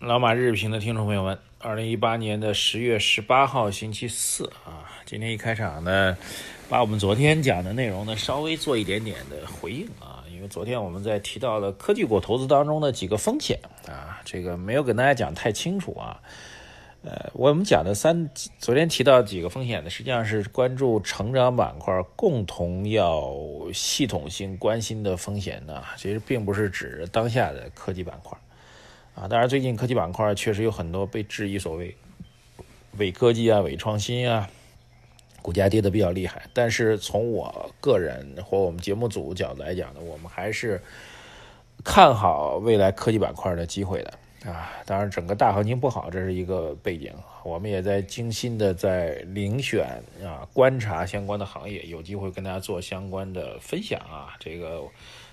[0.00, 6.16] 老马日评的听众朋友们，二零一八年的十月十八号星期四啊，今天一开场呢，
[6.70, 16.18] 把我们昨天讲的内容呢稍微做一点点的回应啊，因为昨天我们在提到了科技股投资当中的几个风险啊，这个没有跟大家讲太清楚啊。
[17.02, 23.36] 呃，我们讲的三，昨天提到几个风险呢，实际上是关注成长板块共同要
[23.74, 28.38] 系统性关心的风险呢，其实并不是指当下的科技板块。
[29.14, 31.94] 啊，当然，最近科技板块确实有很多被质疑所谓
[32.98, 34.48] 伪科技啊、伪创新啊，
[35.42, 36.42] 股价跌得比较厉害。
[36.54, 40.80] 但是从我个人或我们节目组角度来讲呢，我们还是
[41.84, 44.70] 看好未来科技板块的机会的啊。
[44.86, 47.12] 当然，整个大行情不好，这是一个背景。
[47.44, 49.86] 我们也在精心的在遴选
[50.22, 54.36] 啊，观察相关的行业，有机会跟大家做相关的分享啊。
[54.38, 54.82] 这个。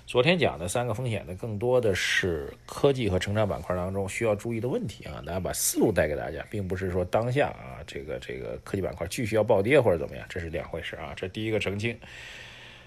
[0.06, 5.22] 昨天讲的三个风险呢，更多的是科技和成长板块当中需要注意的问题啊。
[5.26, 11.12] 大家把思路带给大家，并不是说当下啊，这个这个科技板块继续要暴跌或者怎么样，这是两回事啊。
[11.14, 12.00] 这第一个澄清。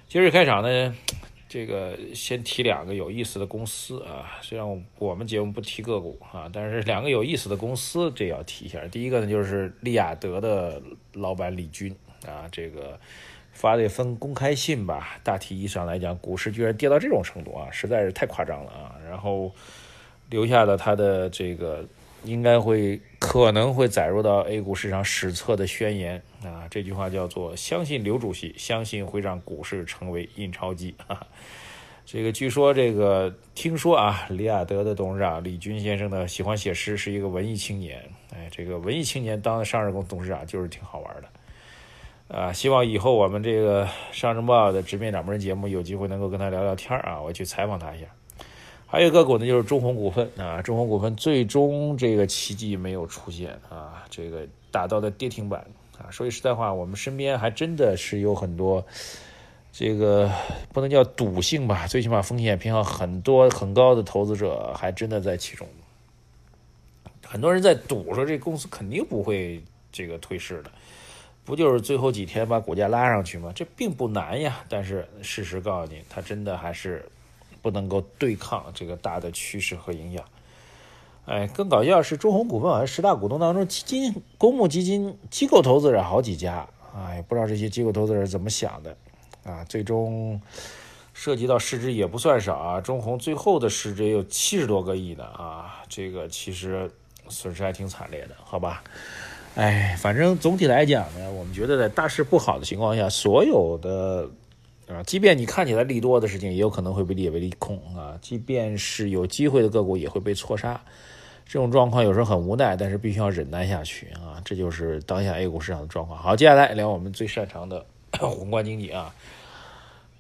[0.09, 0.97] 今日开场呢，
[1.51, 4.39] 这个先提两个有意思的公司啊。
[4.41, 4.67] 虽然
[4.99, 8.81] 我们节目不提个股啊，但是两个有意思的公司这要提一下。
[8.87, 10.81] 第一个呢，就是利雅得的
[11.13, 12.99] 老板李军啊，这个。
[13.53, 18.95] 发了一封公开信吧，大体意义上来讲，股市居然跌到这种程度啊，实在是太夸张了啊！
[19.07, 19.53] 然后
[20.31, 21.85] 留下了他的这个
[22.25, 30.95] 应该会可能会载入到 A 股市场史册的宣言啊，这句话叫做“相信刘主席，相信会让股市成为印钞机”。
[32.05, 38.03] 这个据说这个听说啊，李亚德的董事长李军先生呢喜欢写诗，是一个文艺青年。
[38.35, 42.37] 哎，这个文艺青年当上市公司董事长就是挺好玩的。
[42.37, 48.07] 啊，希望以后我们这个上证报的直面掌门人节目有机会能够跟他聊聊天啊，我去采访他一下。
[48.91, 55.65] 还有一个股呢，就是中弘股份啊，中弘股份最终这个奇迹没有出现啊，这个打到了跌停板
[55.97, 56.11] 啊。
[56.11, 58.85] 说句实在话，我们身边还真的是有很多
[59.71, 60.29] 这个
[60.73, 65.65] 不能叫赌性吧，最起码风险偏好很多很高的投资者还真的在其中。
[67.25, 69.63] 很多人在赌说这公司肯定不会
[69.93, 70.71] 这个退市的。
[71.45, 73.53] 不就是最后几天把股价拉上去吗？
[73.55, 74.65] 这并不难呀。
[74.69, 77.05] 但是事实告诉你，它真的还是
[77.63, 80.25] 不能够对抗这个大的趋势和影响。
[81.27, 86.67] 哎，更搞笑是中弘股份好像十大股东当中，基金、公募基金、机构投资者好几家。
[86.97, 88.97] 哎，不知道这些机构投资者怎么想的
[89.45, 89.63] 啊？
[89.65, 90.41] 最终
[91.15, 92.81] 涉及到市值也不算少啊。
[92.81, 96.91] 中弘最后的市值也有七十多个亿呢啊，这个其实
[97.29, 98.83] 损失还挺惨烈的，好吧？
[99.55, 104.29] 哎，反正总体来讲呢，我们觉得在大势不好的情况下，所有的
[104.93, 108.19] 啊，即便你看起来利多的事情，也有可能会被列为利空啊。
[108.21, 110.81] 即便是有机会的个股，也会被错杀。
[111.47, 114.41] 这种状况有时候很无奈，但是必须要忍耐下去啊。
[114.45, 116.19] 这就是当下 A 股市场的状况。
[116.19, 117.85] 好，接下来聊我们最擅长的
[118.21, 119.15] 宏观经济啊。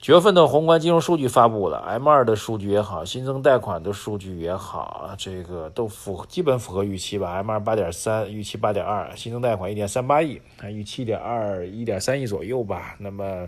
[0.00, 7.34] 九月份的宏观金融数据发布了，M 二的数据也好，新增贷款的数据也好，这个都符基本符合预期吧。
[7.34, 12.96] M 二八点三，预期八点二，新增贷款一点三八亿，还预期点二一点三亿左右吧。
[12.98, 13.46] 那么，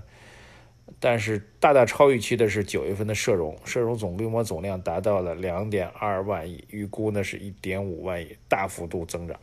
[1.00, 9.38] 但是大大超预期的是九月份的社融，社融总规模总量达到了两点二万亿，预估呢是一点五万亿，大幅度增长。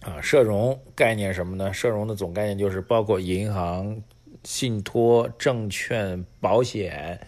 [0.00, 1.72] 啊，社融概念什么呢？
[1.72, 4.02] 社融的总概念就是包括银行。
[4.44, 7.20] 信托、证券、保险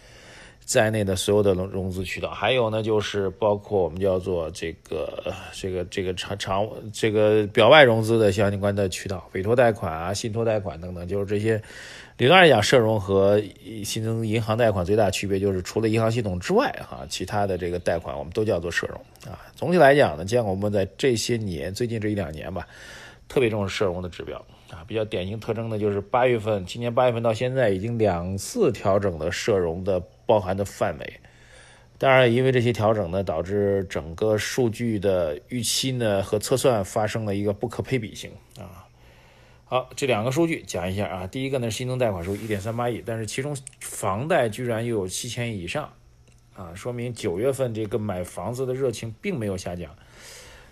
[0.64, 11.60] 在内的所有的融融资渠道，还有呢，就是包括我们叫做这个、这个、这个长长这个表外融资的相关的渠道，委托贷款啊、信托贷款等等，就是这些。
[12.20, 13.42] 理论上讲，社融和
[13.82, 19.40] 新增银行贷款最大区别就是，除了银行系统之外，哈，其他的这个贷款我们都叫做社融啊。
[19.56, 22.68] 总体来讲呢，见我们在这些年，最近这一两年吧，
[23.26, 24.36] 特别重视社融的指标。
[24.68, 31.20] 啊，比较典型特征呢，就是八月份，今年八月份到现在已经两次调整了社融的包含的范围。
[31.96, 38.84] 当然，因为这些调整呢，导致整个数据的预期呢和测算发生了一个不可配比性啊。
[39.70, 41.28] 好，这两个数据讲一下啊。
[41.28, 45.88] 第一个呢，新增贷款数一点三八亿，但是其中房贷居然又有七千亿以上
[46.56, 49.94] 啊，说明九月份这个买房子的热情并没有下降。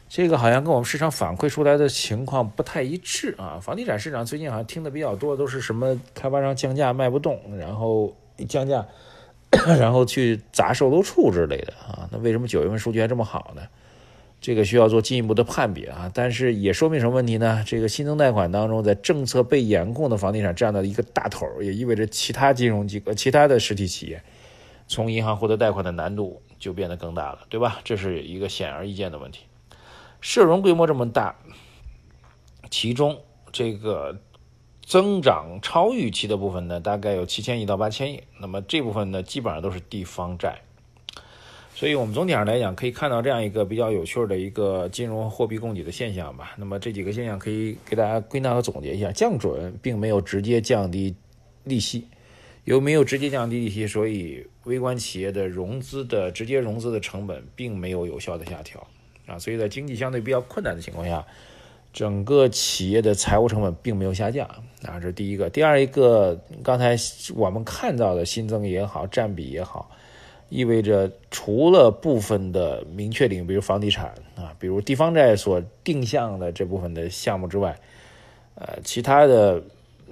[0.08, 3.60] 这个好像跟我们市场反馈出来的情况不太一致啊。
[3.62, 8.16] 房地产市场最近好像听的比较多，都是什么开发商降价卖不动，然后
[8.48, 8.84] 降价，
[9.78, 12.08] 然后去砸售楼处之类的啊。
[12.10, 13.62] 那为什么九月份数据还这么好呢？
[14.40, 16.10] 这个需要做进一步的判别啊。
[16.14, 17.62] 但是也说明什么问题呢？
[17.66, 24.22] 这个新增贷款当中，在政策被严控的房地产占到一个大头，也意味着其他金融机构、其他的实体企业
[24.86, 27.80] 从银行获得贷款的难度就变得更大了，对吧？
[27.84, 29.40] 这是一个显而易见的问题。
[30.20, 31.36] 社融规模这么大，
[32.70, 33.18] 其中
[33.52, 34.18] 这个
[34.84, 38.22] 增长超预期的部分呢，大概有七千亿到八千亿。
[38.40, 40.62] 那么这部分呢，基本上都是地方债。
[41.78, 46.52] 所以我们总体上来讲，可以看到这样一个比较有趣的一个金融货币供给的现象吧。
[46.56, 51.14] 那么这几个现象可以给大家归纳和总结一下：降准并没有直接降低
[51.62, 52.04] 利息，
[52.64, 53.86] 有没有直接降低利息？
[53.86, 58.84] 所以微观企业的融资的直接融资的成本并没有有效的下调。
[59.26, 61.24] 啊，所以在经济相对比较困难的情况下，
[61.92, 64.48] 整个企业的财务成本并没有下降
[64.82, 65.48] 啊，这是第一个。
[65.48, 66.96] 第二一个，刚才
[67.36, 69.88] 我们看到的新增也好，占比也好，
[70.48, 77.78] 意味着除了部分的明确领域，比如房地产啊，比如地方债所定向的这部分的项目之外，
[78.54, 79.62] 呃，其他的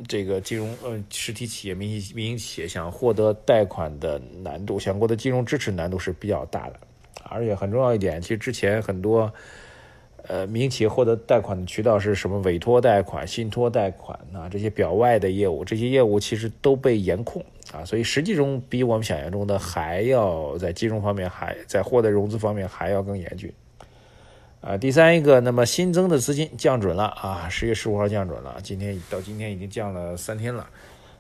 [0.07, 6.77] 这个金融呃实体企业、民营民营企业想获得贷款的难度，想获得金融支持难度是比较大的。
[7.29, 9.33] 而且很重要一点，其实之前很多，
[10.29, 12.39] 呃，民营企业获得贷款的渠道是什么？
[12.41, 17.45] 委托贷款、信托贷款啊，这些表外的业务，这些业务其实都被严控
[17.77, 23.53] 啊，所以实际中比我们想象中的还要在金融方面，还在获得融资方面还要更严峻
[24.61, 24.77] 啊。
[24.77, 30.69] 第三一个，那么新增的资金降准了啊，十月十五号降准了，今天到今天已经降了三天了，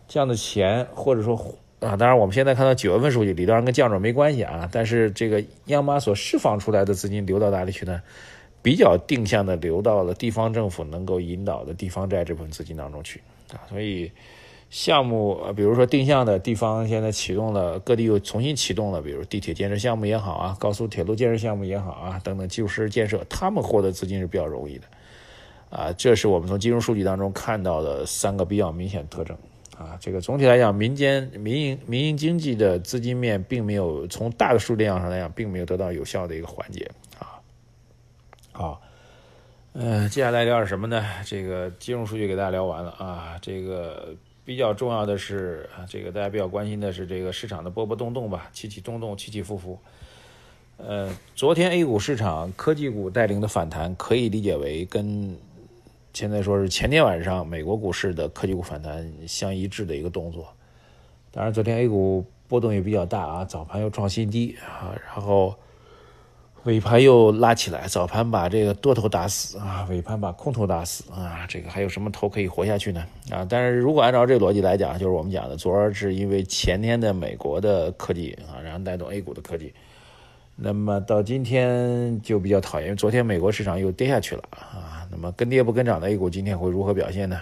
[0.08, 1.54] 降的钱或者说。
[1.78, 4.66] 啊，当然，我们现在看到九月份数据，理论上跟降准没关系啊。
[4.72, 8.00] 但是这个央妈所释放出来的资金流到哪里去呢？
[8.62, 13.20] 比较定向的流到了地方政府能够引导的地方债这部分资金当中去
[13.52, 13.60] 啊。
[13.68, 14.10] 所以
[14.68, 24.86] 项目，比如说定向的地方现在启动了，各地又重新启动了，比如地铁建设项目也好啊，高速铁路建设项目也好啊，等等基础设施建设，他们获得资金是比较容易的
[25.70, 25.92] 啊。
[25.92, 29.36] 这是我们从金融数据当中看到的三个比较明显特征。
[29.78, 37.36] 啊，这个总体来讲，民间民营民营经济的资金面并没有从大的数量上来讲，并没有得到有效的一个缓解啊。
[38.52, 38.80] 好，
[39.74, 41.04] 嗯，接下来聊点什么呢？
[41.26, 43.36] 这个金融数据给大家聊完了啊。
[43.42, 44.14] 这个
[44.46, 49.78] 比较重要的是，这个大家比较关心的是这个市场的波波动动吧，起起动动，起起伏伏。
[50.78, 55.36] 呃，昨天 A 股市场科技股带领的反弹，可以理解为跟。
[56.12, 60.48] 现在说是前天晚上美国股市的科技股反弹相一致的一个动作，
[61.30, 65.54] 当然昨天 A 股波动也比较大啊，早盘又创新低啊，然后
[66.66, 73.04] 尾盘又拉起来，早盘把这个多头打死啊，尾盘把空头打死啊，这个还有什么头可以活下去呢？
[73.30, 79.72] 啊，但是如果按照这个逻辑来讲，就是我们讲的，昨儿是因为前天的美国的科技啊，然后带动 A 股的科技。
[80.56, 85.06] 那么到今天就比较讨厌，昨天美国市场又跌下去了啊。
[85.08, 87.40] 那么跟跌不跟涨的 A 股今天会如何表现呢？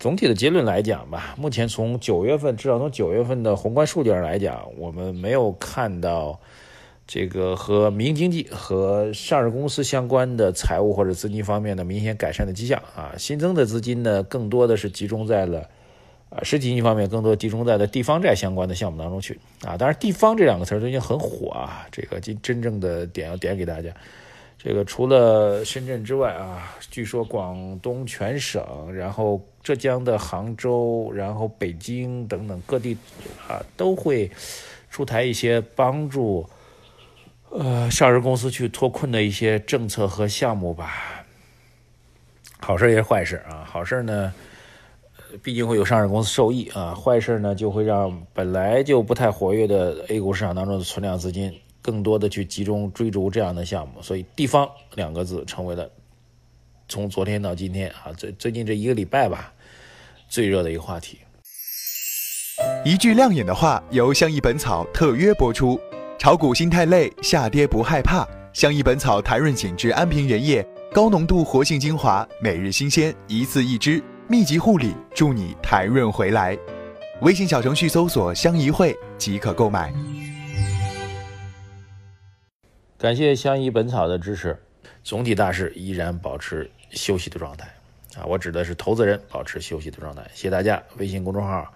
[0.00, 6.40] 总体的结论来讲吧，目前从九月份，至少从九月份的宏观数据上来讲，我们没有看到
[7.08, 13.14] 这个和民营经济和上市公司相关的财务或者资金方面的明显改善的迹象啊。
[13.18, 15.68] 新增的资金呢，更多的是集中在了。
[16.30, 19.78] 啊，实体经济方面更多集中在了地方债相关的项目当中去啊。
[19.78, 21.86] 当然，地方这两个词儿最近很火啊。
[21.90, 23.90] 这个真真正的点要点给大家，
[24.58, 28.62] 这个除了深圳之外啊，据说广东全省，
[28.92, 32.94] 然后浙江的杭州，然后北京等等各地
[33.48, 34.30] 啊，都会
[34.90, 36.46] 出台一些帮助
[37.50, 41.24] 呃上市公司去脱困的一些政策和项目吧。
[42.60, 43.64] 好事也是坏事啊。
[43.64, 44.32] 好事呢？
[45.42, 55.88] 毕竟会有上市公司受益啊，坏事呢就会让本来就不太活跃的 A 股市场当中的存量资金更多的去集中追逐这样的项目，所以“地方”两个字成为了
[56.88, 59.52] 从昨天到今天啊，最最近这一个礼拜吧，
[60.30, 61.18] 最热的一个话题。
[62.82, 65.78] 一句亮眼的话，由相宜本草特约播出。
[66.18, 74.02] 炒股心太累，下跌不害怕，相宜本草弹润紧致安瓶原液，高浓度活性精华，每日新鲜，一次一支。
[74.26, 76.58] 密集护理，助你弹润回来。
[77.20, 79.94] 微信小程序搜索“相宜会”即可购买。
[82.98, 84.60] 感谢相宜本草的支持，
[85.04, 87.72] 总体大势依然保持休息的状态
[88.16, 88.26] 啊！
[88.26, 90.22] 我指的是投资人保持休息的状态。
[90.34, 91.72] 谢谢大家，微信公众号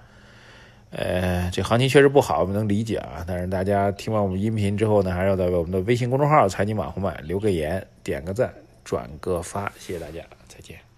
[0.93, 3.25] 呃，这行情确实不好，我们能理解啊。
[3.27, 8.53] 但是大家听完我们音频之后呢，还是要在我们的微信公众号“财经网红麦”留个言、点个赞、
[8.85, 10.92] 转个发，谢谢大家，再见。